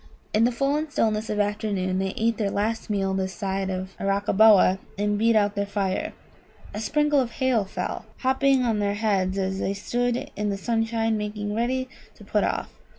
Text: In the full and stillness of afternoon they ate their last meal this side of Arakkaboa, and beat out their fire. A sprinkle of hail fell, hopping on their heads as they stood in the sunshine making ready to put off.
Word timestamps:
In 0.33 0.45
the 0.45 0.51
full 0.51 0.77
and 0.77 0.91
stillness 0.91 1.29
of 1.29 1.39
afternoon 1.39 1.99
they 1.99 2.15
ate 2.17 2.37
their 2.37 2.49
last 2.49 2.89
meal 2.89 3.13
this 3.13 3.35
side 3.35 3.69
of 3.69 3.95
Arakkaboa, 3.99 4.79
and 4.97 5.15
beat 5.15 5.35
out 5.35 5.53
their 5.53 5.67
fire. 5.67 6.11
A 6.73 6.79
sprinkle 6.79 7.19
of 7.19 7.33
hail 7.33 7.65
fell, 7.65 8.05
hopping 8.21 8.63
on 8.63 8.79
their 8.79 8.95
heads 8.95 9.37
as 9.37 9.59
they 9.59 9.75
stood 9.75 10.31
in 10.35 10.49
the 10.49 10.57
sunshine 10.57 11.17
making 11.19 11.53
ready 11.53 11.87
to 12.15 12.23
put 12.23 12.43
off. 12.43 12.73